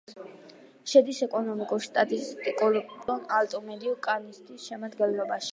[0.93, 5.49] შედის ეკონომიკურ-სტატისტიკურ მიკრორეგიონ ალტუ-მედიუ-კანინდეს შემადგენლობაში.